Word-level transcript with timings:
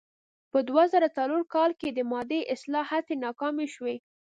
په 0.51 0.59
دوه 0.67 0.83
زره 0.93 1.07
څلور 1.17 1.41
کال 1.55 1.71
کې 1.79 1.89
د 1.91 1.99
مادې 2.11 2.39
اصلاح 2.53 2.87
هڅې 2.95 3.15
ناکامې 3.25 3.67
شوې. 3.75 3.95